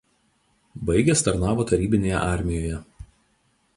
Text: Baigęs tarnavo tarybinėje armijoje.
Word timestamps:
Baigęs 0.89 1.21
tarnavo 1.27 1.67
tarybinėje 1.73 2.17
armijoje. 2.31 2.81